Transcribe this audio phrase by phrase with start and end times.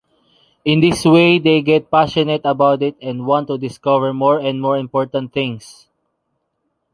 [0.65, 4.75] In this way they get passionate about it and want to discover more and more
[4.75, 5.89] important things.